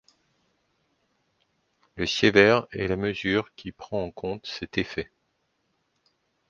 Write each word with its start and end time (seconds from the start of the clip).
Le 1.95 2.07
sievert 2.07 2.65
est 2.71 2.87
la 2.87 2.95
mesure 2.95 3.53
qui 3.53 3.71
prend 3.71 4.01
en 4.03 4.09
compte 4.09 4.47
cet 4.47 4.79
effet. 4.79 5.11